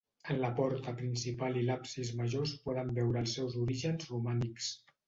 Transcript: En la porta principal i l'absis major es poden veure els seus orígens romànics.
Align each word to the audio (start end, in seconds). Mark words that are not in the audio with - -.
En 0.33 0.37
la 0.43 0.49
porta 0.59 0.93
principal 1.01 1.61
i 1.61 1.63
l'absis 1.67 2.15
major 2.23 2.49
es 2.49 2.57
poden 2.67 2.93
veure 2.99 3.25
els 3.25 3.39
seus 3.41 3.63
orígens 3.67 4.15
romànics. 4.17 4.75